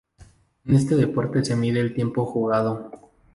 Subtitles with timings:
[0.65, 2.89] En este deporte se mide el tiempo jugado.